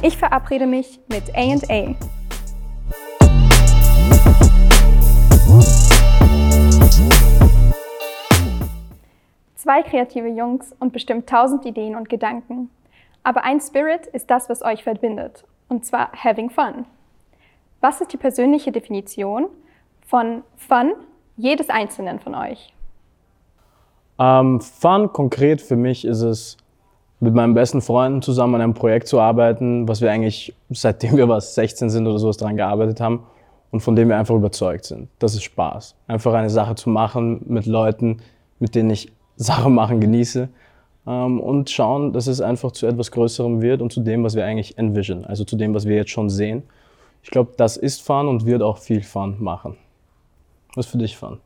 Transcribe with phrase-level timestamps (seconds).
[0.00, 1.96] Ich verabrede mich mit A&A.
[9.56, 12.70] Zwei kreative Jungs und bestimmt tausend Ideen und Gedanken.
[13.24, 16.86] Aber ein Spirit ist das, was euch verbindet, und zwar having fun.
[17.80, 19.48] Was ist die persönliche Definition
[20.06, 20.92] von Fun
[21.36, 22.72] jedes Einzelnen von euch?
[24.20, 26.56] Ähm, Fun konkret für mich ist es,
[27.20, 31.28] mit meinen besten Freunden zusammen an einem Projekt zu arbeiten, was wir eigentlich seitdem wir
[31.28, 33.24] was 16 sind oder sowas daran gearbeitet haben
[33.70, 35.08] und von dem wir einfach überzeugt sind.
[35.18, 35.94] Das ist Spaß.
[36.06, 38.18] Einfach eine Sache zu machen mit Leuten,
[38.60, 40.48] mit denen ich Sachen machen genieße
[41.06, 44.44] ähm, und schauen, dass es einfach zu etwas Größerem wird und zu dem, was wir
[44.44, 46.62] eigentlich envision, also zu dem, was wir jetzt schon sehen.
[47.22, 49.76] Ich glaube, das ist Fun und wird auch viel Fun machen.
[50.74, 51.38] Was für dich Fun?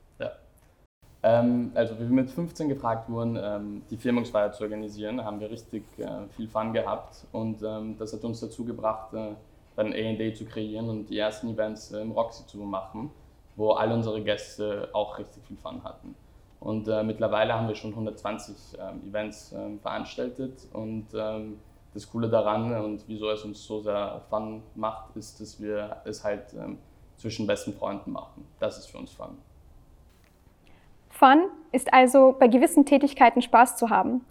[1.24, 5.50] Ähm, also, wie wir mit 15 gefragt wurden, ähm, die Firmungsfeier zu organisieren, haben wir
[5.50, 9.34] richtig äh, viel Fun gehabt und ähm, das hat uns dazu gebracht, äh,
[9.76, 13.10] dann A&A zu kreieren und die ersten Events äh, im Roxy zu machen,
[13.54, 16.14] wo all unsere Gäste auch richtig viel Fun hatten.
[16.58, 23.30] Und mittlerweile haben wir schon 120 ähm, Events veranstaltet und das Coole daran und wieso
[23.30, 26.54] es uns so sehr Fun macht, ist, dass wir es halt
[27.16, 28.46] zwischen besten Freunden machen.
[28.60, 29.36] Das ist für uns Fun.
[31.22, 34.26] Fun ist also bei gewissen Tätigkeiten Spaß zu haben.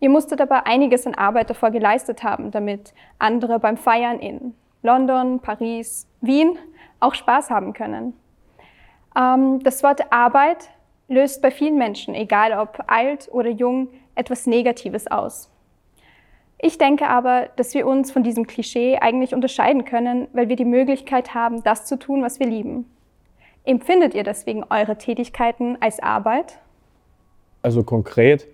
[0.00, 5.40] Ihr musstet aber einiges an Arbeit davor geleistet haben, damit andere beim Feiern in London,
[5.40, 6.56] Paris, Wien
[7.00, 8.14] auch Spaß haben können.
[9.14, 10.70] Ähm, das Wort Arbeit
[11.06, 15.50] löst bei vielen Menschen, egal ob alt oder jung, etwas Negatives aus.
[16.56, 20.64] Ich denke aber, dass wir uns von diesem Klischee eigentlich unterscheiden können, weil wir die
[20.64, 22.91] Möglichkeit haben, das zu tun, was wir lieben.
[23.64, 26.58] Empfindet ihr deswegen eure Tätigkeiten als Arbeit?
[27.62, 28.48] Also konkret,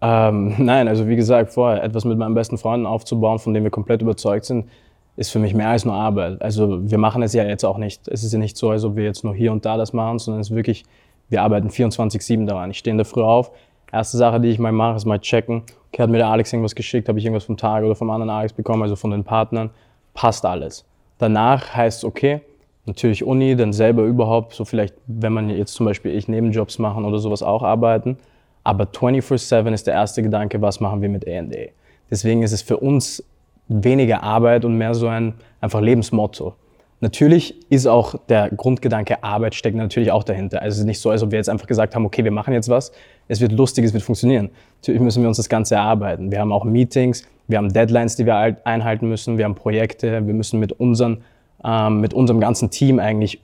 [0.00, 3.70] ähm, nein, also wie gesagt, vorher etwas mit meinen besten Freunden aufzubauen, von dem wir
[3.70, 4.68] komplett überzeugt sind,
[5.16, 6.40] ist für mich mehr als nur Arbeit.
[6.40, 8.08] Also wir machen es ja jetzt auch nicht.
[8.08, 10.18] Es ist ja nicht so, als ob wir jetzt nur hier und da das machen,
[10.18, 10.84] sondern es ist wirklich,
[11.28, 12.70] wir arbeiten 24-7 daran.
[12.70, 13.50] Ich stehe in der Früh auf,
[13.92, 15.62] Erste Sache, die ich mal mache, ist mal checken.
[15.88, 17.08] Okay, hat mir der Alex irgendwas geschickt?
[17.08, 19.70] Habe ich irgendwas vom Tag oder vom anderen Alex bekommen, also von den Partnern?
[20.14, 20.84] Passt alles.
[21.18, 22.40] Danach heißt es, okay,
[22.86, 27.04] natürlich Uni, dann selber überhaupt, so vielleicht, wenn man jetzt zum Beispiel ich Nebenjobs machen
[27.04, 28.18] oder sowas auch arbeiten.
[28.64, 31.70] Aber 24-7 ist der erste Gedanke, was machen wir mit A&A?
[32.10, 33.24] Deswegen ist es für uns
[33.68, 36.54] weniger Arbeit und mehr so ein einfach Lebensmotto.
[37.02, 40.60] Natürlich ist auch der Grundgedanke Arbeit steckt natürlich auch dahinter.
[40.60, 42.52] Also es ist nicht so, als ob wir jetzt einfach gesagt haben, okay, wir machen
[42.52, 42.92] jetzt was,
[43.26, 44.50] es wird lustig, es wird funktionieren.
[44.80, 46.30] Natürlich müssen wir uns das Ganze erarbeiten.
[46.30, 50.34] Wir haben auch Meetings, wir haben Deadlines, die wir einhalten müssen, wir haben Projekte, wir
[50.34, 51.24] müssen mit, unseren,
[51.64, 53.42] ähm, mit unserem ganzen Team eigentlich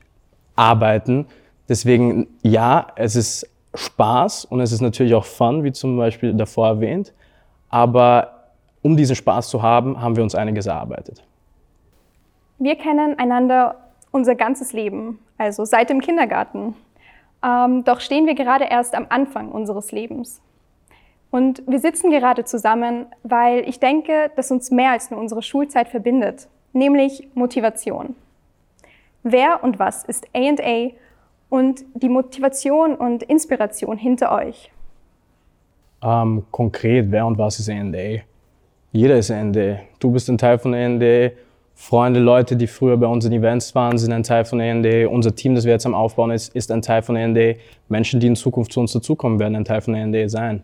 [0.54, 1.26] arbeiten.
[1.68, 6.68] Deswegen, ja, es ist Spaß und es ist natürlich auch Fun, wie zum Beispiel davor
[6.68, 7.12] erwähnt.
[7.68, 8.50] Aber
[8.82, 11.22] um diesen Spaß zu haben, haben wir uns einiges erarbeitet.
[12.58, 13.76] Wir kennen einander
[14.12, 16.74] unser ganzes Leben, also seit dem Kindergarten.
[17.44, 20.40] Ähm, doch stehen wir gerade erst am Anfang unseres Lebens.
[21.30, 25.88] Und wir sitzen gerade zusammen, weil ich denke, dass uns mehr als nur unsere Schulzeit
[25.88, 28.14] verbindet, nämlich Motivation.
[29.22, 30.92] Wer und was ist A&A
[31.48, 34.70] und die Motivation und Inspiration hinter euch?
[36.02, 38.22] Ähm, konkret, wer und was ist A&A?
[38.92, 39.80] Jeder ist A&A.
[39.98, 41.30] Du bist ein Teil von A&A,
[41.78, 45.06] Freunde, Leute, die früher bei uns in Events waren, sind ein Teil von A&A.
[45.08, 47.54] Unser Team, das wir jetzt am Aufbauen ist, ist ein Teil von A&A.
[47.88, 50.62] Menschen, die in Zukunft zu uns dazukommen, werden ein Teil von A&A sein.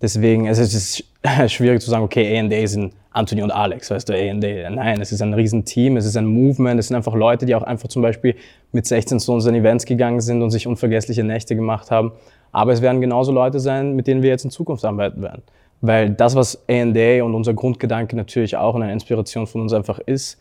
[0.00, 4.12] Deswegen es ist es schwierig zu sagen, okay, A&A sind Anthony und Alex, weißt du,
[4.12, 4.70] A&A.
[4.70, 7.62] Nein, es ist ein Riesenteam, es ist ein Movement, es sind einfach Leute, die auch
[7.62, 8.36] einfach zum Beispiel
[8.72, 12.12] mit 16 zu unseren Events gegangen sind und sich unvergessliche Nächte gemacht haben.
[12.52, 15.42] Aber es werden genauso Leute sein, mit denen wir jetzt in Zukunft arbeiten werden.
[15.80, 19.98] Weil das, was A&A und unser Grundgedanke natürlich auch und eine Inspiration von uns einfach
[20.00, 20.40] ist,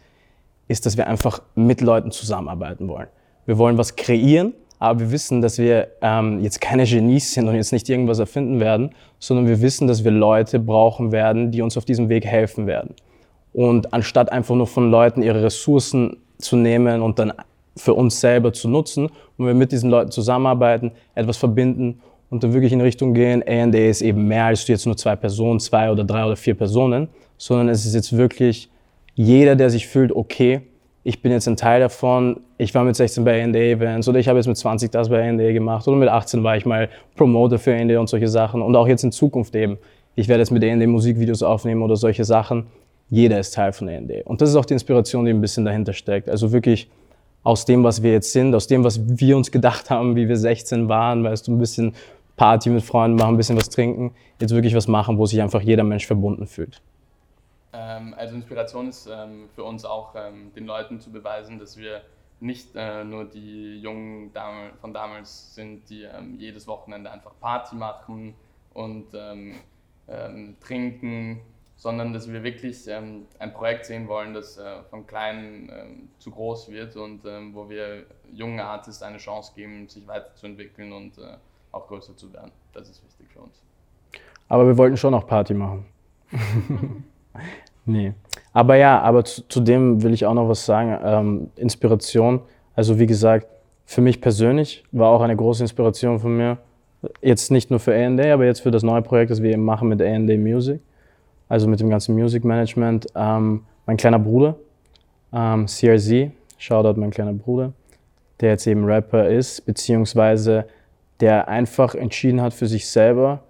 [0.68, 3.07] ist, dass wir einfach mit Leuten zusammenarbeiten wollen.
[3.45, 7.56] Wir wollen was kreieren, aber wir wissen, dass wir ähm, jetzt keine Genies sind und
[7.56, 11.78] jetzt nicht irgendwas erfinden werden, sondern wir wissen, dass wir Leute brauchen werden, die uns
[11.78, 12.94] auf diesem Weg helfen werden.
[13.54, 17.34] Und anstatt einfach nur von Leuten ihre Ressourcen zu nehmen und dann
[17.75, 22.00] für uns selber zu nutzen, wollen wir mit diesen Leuten zusammenarbeiten, etwas verbinden
[22.30, 25.60] und dann wirklich in Richtung gehen, A&A ist eben mehr als jetzt nur zwei Personen,
[25.60, 28.70] zwei oder drei oder vier Personen, sondern es ist jetzt wirklich
[29.16, 30.62] jeder, der sich fühlt, okay,
[31.07, 34.39] ich bin jetzt ein Teil davon, ich war mit 16 bei A&A-Events oder ich habe
[34.39, 37.74] jetzt mit 20 das bei A&A gemacht oder mit 18 war ich mal Promoter für
[37.74, 39.77] A&A und solche Sachen und auch jetzt in Zukunft eben.
[40.15, 42.68] Ich werde jetzt mit A&A Musikvideos aufnehmen oder solche Sachen.
[43.09, 44.24] Jeder ist Teil von A&A.
[44.25, 46.30] Und das ist auch die Inspiration, die ein bisschen dahinter steckt.
[46.30, 46.89] Also wirklich
[47.42, 50.36] aus dem, was wir jetzt sind, aus dem, was wir uns gedacht haben, wie wir
[50.36, 51.94] 16 waren, weißt du, ein bisschen
[52.36, 54.12] Party mit Freunden machen, ein bisschen was trinken,
[54.42, 56.81] jetzt wirklich was machen, wo sich einfach jeder Mensch verbunden fühlt.
[57.74, 62.02] Ähm, also Inspiration ist ähm, für uns auch ähm, den Leuten zu beweisen, dass wir
[62.40, 67.75] nicht äh, nur die Jungen dam von damals sind, die ähm, jedes Wochenende einfach Party
[67.75, 68.36] machen
[68.74, 69.56] und ähm,
[70.08, 71.42] ähm, trinken,
[71.75, 76.96] sondern dass wir wirklich ein Projekt sehen wollen, das äh, von klein zu groß wird
[76.96, 77.24] und
[77.54, 78.04] wo wir
[78.34, 81.38] jungen Artists eine Chance geben, sich weiterzuentwickeln und äh,
[81.72, 82.52] auch größer zu werden.
[82.74, 83.62] Das ist wichtig für uns.
[84.48, 85.86] Aber wir wollten schon auch Party machen.
[87.86, 88.13] nee.
[88.54, 90.98] Aber ja, aber zu, zu, dem will ich auch noch was sagen.
[91.04, 92.42] Ähm, Inspiration.
[92.75, 93.48] Also wie gesagt,
[93.86, 96.57] für mich persönlich war auch eine große Inspiration von mir.
[97.22, 99.88] Jetzt nicht nur für A&A, aber jetzt für das neue Projekt, das wir eben machen
[99.88, 100.81] mit A&A Music.
[101.50, 103.07] Also mit dem ganzen Music Management.
[103.16, 104.56] Ähm, mein kleiner Bruder,
[105.34, 107.74] ähm, CRZ, Shoutout mein kleiner Bruder,
[108.42, 110.66] der jetzt eben Rapper ist, beziehungsweise
[111.19, 113.44] der einfach entschieden hat für sich selber,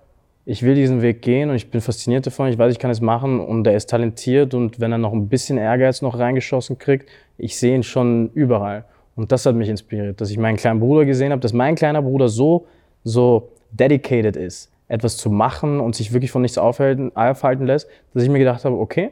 [0.50, 3.02] ich will diesen Weg gehen und ich bin fasziniert davon, ich weiß, ich kann es
[3.02, 7.10] machen und er ist talentiert und wenn er noch ein bisschen Ehrgeiz noch reingeschossen kriegt,
[7.38, 8.86] ich sehe ihn schon überall.
[9.18, 12.02] Und das hat mich inspiriert, dass ich meinen kleinen Bruder gesehen habe, dass mein kleiner
[12.02, 12.66] Bruder so,
[13.04, 18.24] so dedicated ist, etwas zu machen und sich wirklich von nichts aufhalten, aufhalten lässt, dass
[18.24, 19.10] ich mir gedacht habe, okay,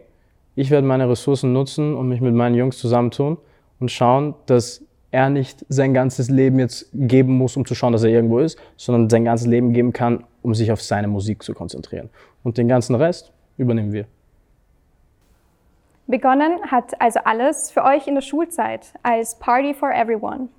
[0.55, 3.35] ich werde meine Ressourcen nutzen und mich mit meinen Jungs zusammentun
[3.81, 8.03] und schauen, dass er nicht sein ganzes Leben jetzt geben muss, um zu schauen, dass
[8.03, 11.55] er irgendwo ist, sondern sein ganzes Leben geben kann, um sich auf seine Musik zu
[11.55, 12.11] konzentrieren.
[12.43, 14.05] Und den ganzen Rest übernehmen wir.
[16.05, 20.49] Begonnen hat also alles für euch in der Schulzeit als Party for Everyone.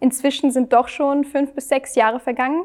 [0.00, 2.62] Inzwischen sind doch schon fünf bis sechs Jahre vergangen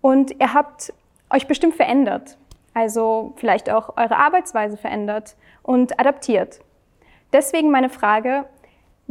[0.00, 0.94] und ihr habt
[1.28, 2.38] euch bestimmt verändert,
[2.72, 6.60] also vielleicht auch eure Arbeitsweise verändert und adaptiert.
[7.34, 8.46] Deswegen meine Frage,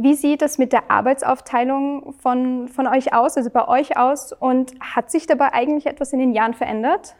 [0.02, 4.32] wie sieht es mit der Arbeitsaufteilung von, von euch aus, also bei euch aus?
[4.32, 7.14] Und hat sich dabei eigentlich etwas in den Jahren verändert?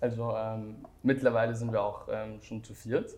[0.00, 3.14] Also ähm, mittlerweile sind wir auch ähm, schon zu viert.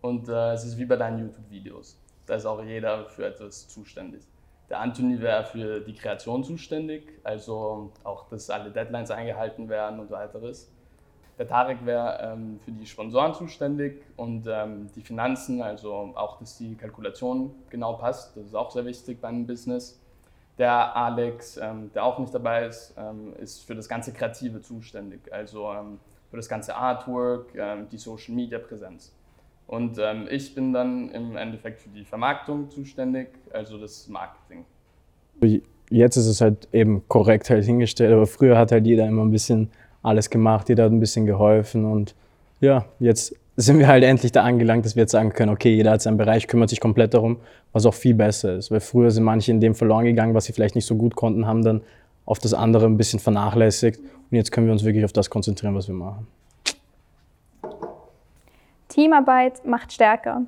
[0.00, 1.96] Und äh, es ist wie bei deinen YouTube-Videos.
[2.26, 4.22] Da ist auch jeder für etwas zuständig.
[4.68, 10.10] Der Anthony wäre für die Kreation zuständig, also auch, dass alle Deadlines eingehalten werden und
[10.10, 10.72] weiteres.
[11.38, 16.56] Der Tarek wäre ähm, für die Sponsoren zuständig und ähm, die Finanzen, also auch, dass
[16.56, 18.36] die Kalkulation genau passt.
[18.36, 20.00] Das ist auch sehr wichtig beim Business.
[20.56, 25.20] Der Alex, ähm, der auch nicht dabei ist, ähm, ist für das ganze Kreative zuständig,
[25.30, 25.98] also ähm,
[26.30, 29.12] für das ganze Artwork, ähm, die Social Media Präsenz.
[29.66, 29.98] Und
[30.30, 34.64] ich bin dann im Endeffekt für die Vermarktung zuständig, also das Marketing.
[35.90, 39.32] Jetzt ist es halt eben korrekt halt hingestellt, aber früher hat halt jeder immer ein
[39.32, 39.72] bisschen
[40.06, 42.14] alles gemacht, jeder hat ein bisschen geholfen und
[42.60, 45.92] ja, jetzt sind wir halt endlich da angelangt, dass wir jetzt sagen können, okay, jeder
[45.92, 47.38] hat seinen Bereich, kümmert sich komplett darum,
[47.72, 48.70] was auch viel besser ist.
[48.70, 51.46] Weil früher sind manche in dem verloren gegangen, was sie vielleicht nicht so gut konnten,
[51.46, 51.80] haben dann
[52.26, 55.74] auf das andere ein bisschen vernachlässigt und jetzt können wir uns wirklich auf das konzentrieren,
[55.74, 56.26] was wir machen.
[58.88, 60.42] Teamarbeit macht stärker.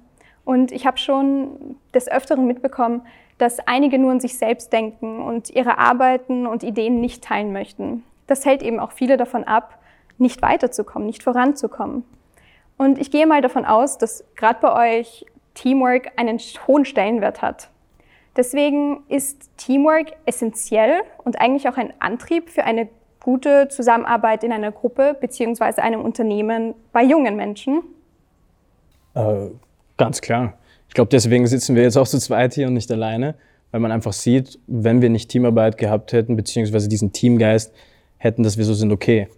[0.44, 3.02] Und ich habe schon des Öfteren mitbekommen,
[3.36, 8.02] dass einige nur an sich selbst denken und ihre Arbeiten und Ideen nicht teilen möchten
[8.28, 9.78] das hält eben auch viele davon ab,
[10.18, 12.04] nicht weiterzukommen, nicht voranzukommen.
[12.76, 16.38] Und ich gehe mal davon aus, dass gerade bei euch Teamwork einen
[16.68, 17.70] hohen Stellenwert hat.
[18.36, 22.88] Deswegen ist Teamwork essentiell und eigentlich auch ein Antrieb für eine
[23.20, 25.80] gute Zusammenarbeit in einer Gruppe bzw.
[25.80, 27.82] einem Unternehmen bei jungen Menschen.
[29.14, 29.48] Äh,
[29.96, 30.54] ganz klar.
[30.86, 33.34] Ich glaube, deswegen sitzen wir jetzt auch zu zweit hier und nicht alleine,
[33.72, 37.74] weil man einfach sieht, wenn wir nicht Teamarbeit gehabt hätten, beziehungsweise diesen Teamgeist,
[38.18, 39.28] hätten, dass wir so sind, okay,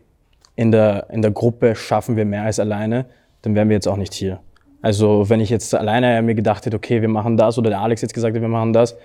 [0.57, 3.07] in der, in der Gruppe schaffen wir mehr als alleine,
[3.43, 4.41] dann wären wir jetzt auch nicht hier.
[4.83, 8.03] Also wenn ich jetzt alleine mir gedacht hätte, okay, wir machen das, oder der Alex
[8.03, 8.97] jetzt gesagt hätte, wir machen das,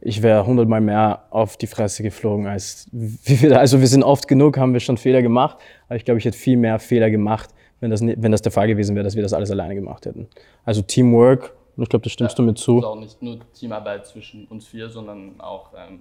[0.00, 3.58] ich wäre hundertmal mehr auf die Fresse geflogen als wie wir.
[3.58, 6.36] Also wir sind oft genug, haben wir schon Fehler gemacht, aber ich glaube, ich hätte
[6.36, 9.32] viel mehr Fehler gemacht, wenn das, wenn das der Fall gewesen wäre, dass wir das
[9.32, 10.28] alles alleine gemacht hätten.
[10.64, 12.76] Also Teamwork, und ich glaube, das stimmst ja, du mir zu.
[12.76, 16.00] Also auch nicht nur Teamarbeit zwischen uns vier, sondern auch ähm,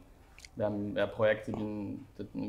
[0.56, 1.52] wir haben ja Projekte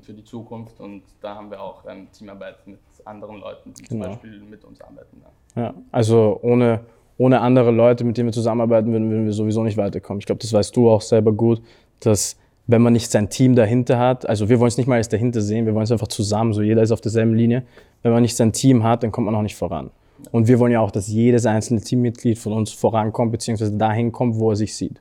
[0.02, 4.04] für die Zukunft und da haben wir auch ähm, Teamarbeit mit anderen Leuten, die genau.
[4.04, 5.22] zum Beispiel mit uns arbeiten.
[5.56, 6.80] Ja, ja also ohne,
[7.18, 10.20] ohne andere Leute, mit denen wir zusammenarbeiten würden, würden wir sowieso nicht weiterkommen.
[10.20, 11.60] Ich glaube, das weißt du auch selber gut,
[12.00, 12.36] dass
[12.68, 15.40] wenn man nicht sein Team dahinter hat, also wir wollen es nicht mal als dahinter
[15.40, 17.64] sehen, wir wollen es einfach zusammen, so jeder ist auf derselben Linie.
[18.02, 19.90] Wenn man nicht sein Team hat, dann kommt man auch nicht voran.
[20.32, 24.36] Und wir wollen ja auch, dass jedes einzelne Teammitglied von uns vorankommt, beziehungsweise dahin kommt,
[24.36, 25.00] wo er sich sieht.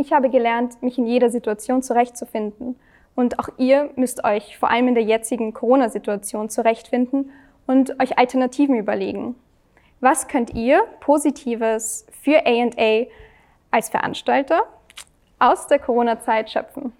[0.00, 2.74] Ich habe gelernt, mich in jeder Situation zurechtzufinden.
[3.14, 7.30] Und auch ihr müsst euch vor allem in der jetzigen Corona-Situation zurechtfinden
[7.66, 9.34] und euch Alternativen überlegen.
[10.00, 13.08] Was könnt ihr Positives für A&A
[13.70, 14.62] als Veranstalter
[15.38, 16.94] aus der Corona-Zeit schöpfen?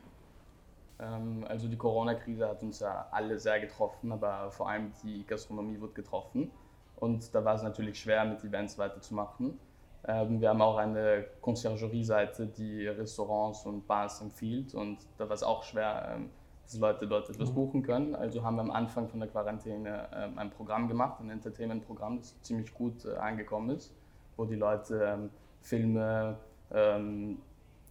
[1.00, 5.80] Ähm, also die Corona-Krise hat uns ja alle sehr getroffen, aber vor allem die Gastronomie
[5.80, 6.50] wird getroffen.
[6.96, 9.58] Und da war es natürlich schwer, mit Events weiterzumachen.
[10.06, 14.74] Ähm, wir haben auch eine Conciergerie-Seite, die Restaurants und Bars empfiehlt.
[14.74, 16.30] Und da war es auch schwer, ähm,
[16.64, 18.14] dass Leute dort etwas buchen können.
[18.14, 22.40] Also haben wir am Anfang von der Quarantäne ähm, ein Programm gemacht, ein Entertainment-Programm, das
[22.42, 23.94] ziemlich gut äh, angekommen ist,
[24.36, 25.30] wo die Leute
[25.62, 26.36] Filme,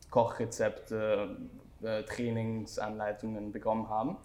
[0.09, 1.37] Kochrezepte,
[1.81, 4.17] äh, Trainingsanleitungen bekommen haben.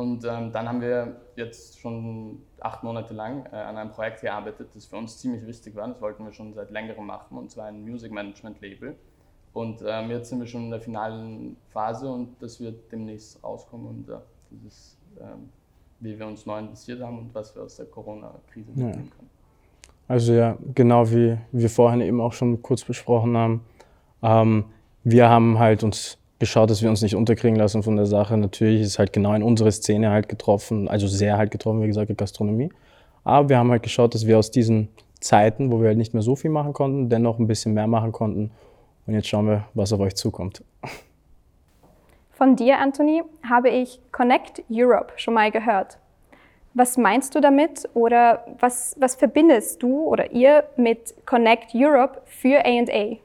[0.00, 4.68] Und ähm, dann haben wir jetzt schon acht Monate lang äh, an einem Projekt gearbeitet,
[4.74, 5.86] das für uns ziemlich wichtig war.
[5.86, 8.96] Das wollten wir schon seit längerem machen, und zwar ein Music Management Label.
[9.52, 13.88] Und ähm, jetzt sind wir schon in der finalen Phase und das wird demnächst rauskommen.
[13.88, 14.16] Und äh,
[14.50, 15.50] das ist, ähm,
[16.00, 19.16] wie wir uns neu investiert haben und was wir aus der Corona-Krise mitnehmen ja.
[19.16, 19.30] können.
[20.08, 23.66] Also ja, genau wie wir vorhin eben auch schon kurz besprochen haben.
[24.22, 24.64] Ähm,
[25.04, 28.36] wir haben halt uns geschaut, dass wir uns nicht unterkriegen lassen von der Sache.
[28.36, 32.10] Natürlich ist halt genau in unsere Szene halt getroffen, also sehr halt getroffen, wie gesagt,
[32.10, 32.70] die Gastronomie.
[33.22, 34.88] Aber wir haben halt geschaut, dass wir aus diesen
[35.20, 38.10] Zeiten, wo wir halt nicht mehr so viel machen konnten, dennoch ein bisschen mehr machen
[38.10, 38.50] konnten.
[39.06, 40.64] Und jetzt schauen wir, was auf euch zukommt.
[42.30, 45.98] Von dir, Anthony, habe ich Connect Europe schon mal gehört.
[46.72, 52.64] Was meinst du damit oder was, was verbindest du oder ihr mit Connect Europe für
[52.64, 53.18] A&A?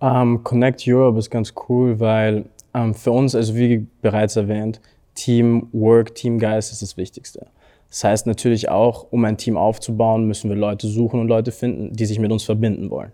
[0.00, 4.36] Um, ähm, Connect Europe ist ganz cool, weil um, ähm, für uns, also wie bereits
[4.36, 4.80] erwähnt,
[5.14, 7.46] Teamwork, Teamgeist ist das Wichtigste.
[7.90, 11.94] Das heißt natürlich auch, um ein Team aufzubauen, müssen wir Leute suchen und Leute finden,
[11.94, 13.12] die sich mit uns verbinden wollen.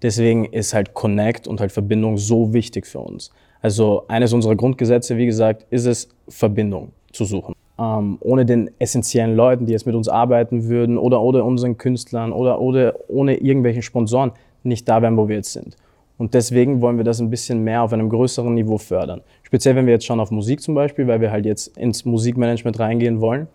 [0.00, 3.30] Deswegen ist halt Connect und halt Verbindung so wichtig für uns.
[3.60, 7.54] Also eines unserer Grundgesetze, wie gesagt, ist es, Verbindung zu suchen.
[7.78, 12.32] Ähm, ohne den essentiellen Leuten, die jetzt mit uns arbeiten würden oder oder unseren Künstlern
[12.32, 15.76] oder, oder ohne irgendwelche Sponsoren nicht da wären, wo wir jetzt sind.
[16.22, 19.22] Und deswegen wollen wir das ein bisschen mehr auf einem größeren Niveau fördern.
[19.42, 22.78] Speziell, wenn wir jetzt schauen auf Musik zum Beispiel, weil wir halt jetzt ins Musikmanagement
[22.78, 23.48] reingehen wollen,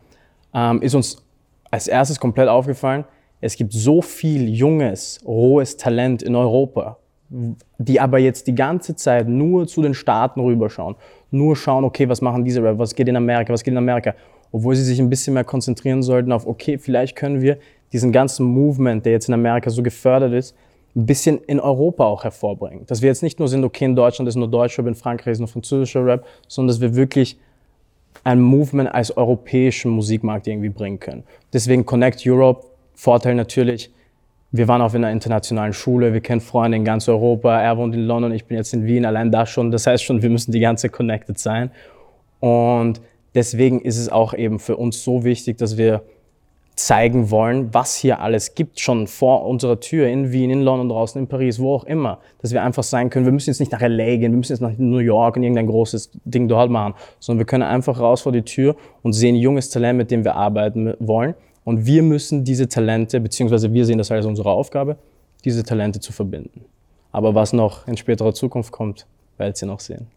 [0.54, 1.26] ähm, ist uns
[1.72, 3.06] als erstes komplett aufgefallen,
[3.40, 6.98] es gibt so viel junges, rohes Talent in Europa,
[7.78, 10.98] die aber jetzt die ganze Zeit nur zu den Staaten rüberschauen.
[11.32, 14.14] Nur schauen, okay, was machen diese Rapper, was geht in Amerika, was geht in Amerika.
[14.52, 17.60] Obwohl sie sich ein bisschen mehr konzentrieren sollten auf, okay, vielleicht können wir
[17.94, 20.54] diesen ganzen Movement, der jetzt in Amerika so gefördert ist,
[20.98, 22.88] ein bisschen in Europa auch hervorbringen.
[22.88, 25.34] Dass wir jetzt nicht nur sind, okay, in Deutschland ist nur deutscher Rap, in Frankreich
[25.34, 27.38] ist nur französischer Rap, sondern dass wir wirklich
[28.24, 31.24] ein Movement als europäischen Musikmarkt irgendwie bringen können.
[31.54, 33.92] Deswegen Connect Europe, Vorteil natürlich,
[34.52, 37.94] wir waren auch in einer internationalen Schule, wir kennen Freunde in ganz Europa, er wohnt
[37.94, 40.52] in London, ich bin jetzt in Wien, allein da schon, das heißt schon, wir müssen
[40.52, 41.70] die ganze connected sein.
[42.40, 43.02] Und
[43.36, 46.02] deswegen ist es auch eben für uns so wichtig, dass wir
[46.78, 51.20] zeigen wollen, was hier alles gibt, schon vor unserer Tür in Wien, in London draußen,
[51.20, 52.20] in Paris, wo auch immer.
[52.42, 54.62] Dass wir einfach sein können, wir müssen jetzt nicht nach LA gehen, wir müssen jetzt
[54.62, 58.32] nach New York und irgendein großes Ding dort machen, sondern wir können einfach raus vor
[58.32, 61.34] die Tür und sehen junges Talent, mit dem wir arbeiten wollen.
[61.64, 64.98] Und wir müssen diese Talente, beziehungsweise wir sehen das als unsere Aufgabe,
[65.44, 66.66] diese Talente zu verbinden.
[67.12, 69.08] Aber was noch in späterer Zukunft kommt,
[69.38, 70.08] werdet ihr noch sehen.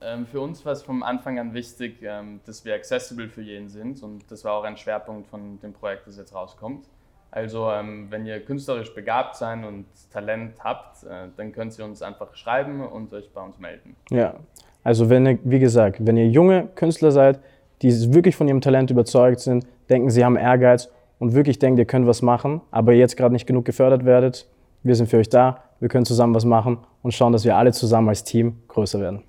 [0.00, 3.68] Ähm, für uns war es vom Anfang an wichtig, ähm, dass wir accessible für jeden
[3.68, 6.86] sind und das war auch ein Schwerpunkt von dem Projekt, das jetzt rauskommt.
[7.30, 12.00] Also ähm, wenn ihr künstlerisch begabt seid und Talent habt, äh, dann könnt ihr uns
[12.00, 13.96] einfach schreiben und euch bei uns melden.
[14.10, 14.34] Ja,
[14.82, 17.40] also wenn ihr, wie gesagt, wenn ihr junge Künstler seid,
[17.82, 21.84] die wirklich von ihrem Talent überzeugt sind, denken, sie haben Ehrgeiz und wirklich denken, ihr
[21.84, 24.48] könnt was machen, aber jetzt gerade nicht genug gefördert werdet,
[24.82, 27.72] wir sind für euch da, wir können zusammen was machen und schauen, dass wir alle
[27.72, 29.24] zusammen als Team größer werden.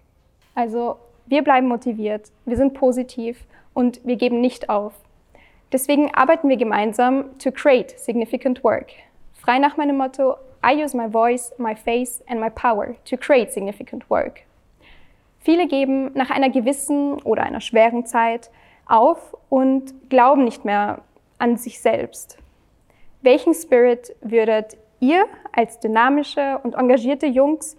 [0.59, 4.91] Also wir bleiben motiviert, wir sind positiv und wir geben nicht auf.
[5.71, 8.87] Deswegen arbeiten wir gemeinsam to create significant work.
[9.31, 13.53] Frei nach meinem Motto, I use my voice, my face and my power to create
[13.53, 14.41] significant work.
[15.39, 18.51] Viele geben nach einer gewissen oder einer schweren Zeit
[18.85, 21.03] auf und glauben nicht mehr
[21.37, 22.37] an sich selbst.
[23.21, 25.23] Welchen Spirit würdet ihr
[25.53, 27.77] als dynamische und engagierte Jungs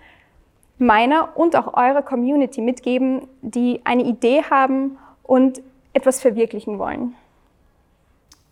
[0.81, 5.61] meiner und auch eurer Community mitgeben, die eine Idee haben und
[5.93, 7.15] etwas verwirklichen wollen?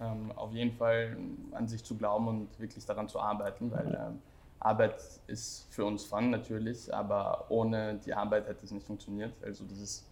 [0.00, 1.16] Ähm, auf jeden Fall
[1.52, 4.22] an sich zu glauben und wirklich daran zu arbeiten, weil ähm,
[4.60, 9.32] Arbeit ist für uns Fun natürlich, aber ohne die Arbeit hätte es nicht funktioniert.
[9.42, 10.04] Also das ist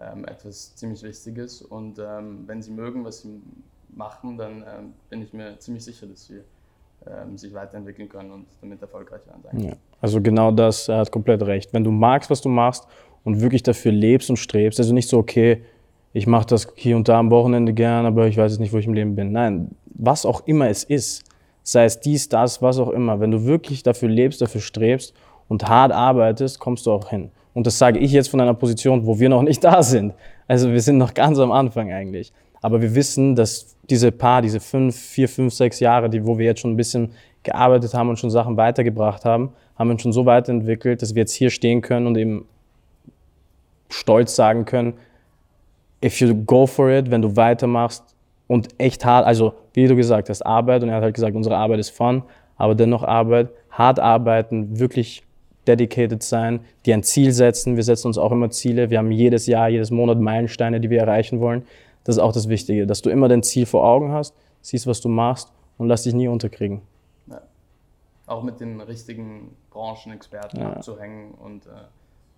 [0.00, 3.42] ähm, etwas ziemlich Wichtiges und ähm, wenn Sie mögen, was Sie
[3.90, 6.42] machen, dann ähm, bin ich mir ziemlich sicher, dass Sie
[7.06, 9.60] ähm, sich weiterentwickeln können und damit erfolgreich werden sein.
[9.60, 9.72] Ja.
[10.00, 11.72] Also genau das, er hat komplett recht.
[11.72, 12.86] Wenn du magst, was du machst
[13.24, 15.62] und wirklich dafür lebst und strebst, also nicht so, okay,
[16.12, 18.78] ich mache das hier und da am Wochenende gern, aber ich weiß jetzt nicht, wo
[18.78, 19.32] ich im Leben bin.
[19.32, 21.24] Nein, was auch immer es ist,
[21.62, 25.14] sei es dies, das, was auch immer, wenn du wirklich dafür lebst, dafür strebst
[25.48, 27.30] und hart arbeitest, kommst du auch hin.
[27.54, 30.14] Und das sage ich jetzt von einer Position, wo wir noch nicht da sind.
[30.46, 32.32] Also wir sind noch ganz am Anfang eigentlich.
[32.62, 36.46] Aber wir wissen, dass diese paar, diese fünf, vier, fünf, sechs Jahre, die, wo wir
[36.46, 37.12] jetzt schon ein bisschen
[37.42, 41.34] gearbeitet haben und schon Sachen weitergebracht haben, haben uns schon so weiterentwickelt, dass wir jetzt
[41.34, 42.46] hier stehen können und eben
[43.88, 44.94] stolz sagen können,
[46.04, 48.04] if you go for it, wenn du weitermachst
[48.46, 51.56] und echt hart, also wie du gesagt hast, Arbeit und er hat halt gesagt, unsere
[51.56, 52.22] Arbeit ist fun,
[52.56, 55.22] aber dennoch Arbeit, hart arbeiten, wirklich
[55.66, 57.76] dedicated sein, die ein Ziel setzen.
[57.76, 58.90] Wir setzen uns auch immer Ziele.
[58.90, 61.64] Wir haben jedes Jahr, jedes Monat Meilensteine, die wir erreichen wollen.
[62.04, 65.00] Das ist auch das Wichtige, dass du immer dein Ziel vor Augen hast, siehst, was
[65.00, 66.82] du machst und lass dich nie unterkriegen.
[68.26, 70.72] Auch mit den richtigen Branchenexperten ja.
[70.72, 71.70] abzuhängen und äh,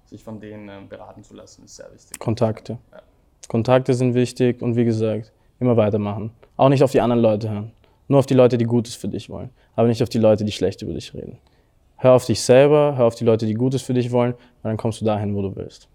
[0.07, 2.19] sich von denen äh, beraten zu lassen, ist sehr wichtig.
[2.19, 2.79] Kontakte.
[2.93, 3.03] Ja.
[3.49, 6.31] Kontakte sind wichtig und wie gesagt, immer weitermachen.
[6.57, 7.73] Auch nicht auf die anderen Leute hören.
[8.09, 10.53] Nur auf die Leute, die Gutes für dich wollen, aber nicht auf die Leute, die
[10.53, 11.39] schlecht über dich reden.
[11.97, 14.77] Hör auf dich selber, hör auf die Leute, die Gutes für dich wollen, und dann
[14.77, 15.89] kommst du dahin, wo du willst.